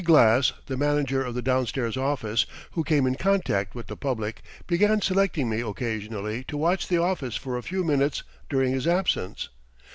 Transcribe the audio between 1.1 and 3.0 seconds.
of the downstairs office, who